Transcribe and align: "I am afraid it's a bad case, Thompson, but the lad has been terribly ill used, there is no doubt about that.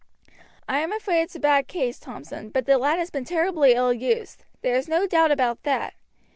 "I 0.67 0.79
am 0.79 0.91
afraid 0.91 1.21
it's 1.21 1.35
a 1.35 1.39
bad 1.39 1.67
case, 1.67 1.99
Thompson, 1.99 2.49
but 2.49 2.65
the 2.65 2.79
lad 2.79 2.97
has 2.97 3.11
been 3.11 3.23
terribly 3.23 3.73
ill 3.75 3.93
used, 3.93 4.43
there 4.63 4.73
is 4.75 4.87
no 4.89 5.05
doubt 5.05 5.29
about 5.29 5.61
that. 5.61 5.93